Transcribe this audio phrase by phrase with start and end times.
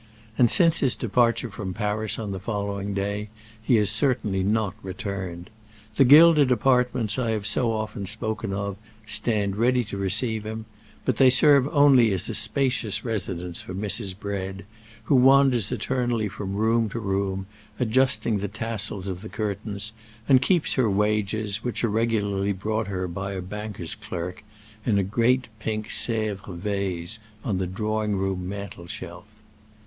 [0.35, 3.29] And since his departure from Paris on the following day
[3.61, 5.51] he has certainly not returned.
[5.95, 10.65] The gilded apartments I have so often spoken of stand ready to receive him;
[11.05, 14.17] but they serve only as a spacious residence for Mrs.
[14.17, 14.65] Bread,
[15.03, 17.45] who wanders eternally from room to room,
[17.79, 19.93] adjusting the tassels of the curtains,
[20.27, 24.43] and keeps her wages, which are regularly brought her by a banker's clerk,
[24.83, 29.25] in a great pink Sèvres vase on the drawing room mantelshelf.